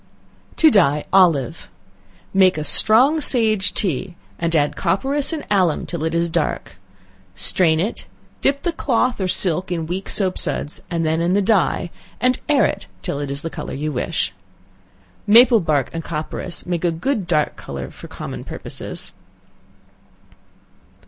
[0.55, 1.69] To Dye Olive.
[2.33, 6.77] Make a strong sage tea, and add copperas and alum till it is dark;
[7.35, 8.07] strain it;
[8.41, 12.39] dip the cloth or silk in weak soap suds, and then in the dye, and
[12.49, 14.33] air it, till it is the color you wish.
[15.27, 19.13] Maple bark and copperas make a good dark color for common purposes.